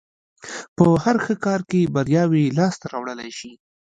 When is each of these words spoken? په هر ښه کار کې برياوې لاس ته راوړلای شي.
په 0.75 0.85
هر 1.03 1.15
ښه 1.23 1.33
کار 1.45 1.61
کې 1.69 1.91
برياوې 1.95 2.43
لاس 2.57 2.73
ته 2.81 2.85
راوړلای 2.93 3.31
شي. 3.39 3.51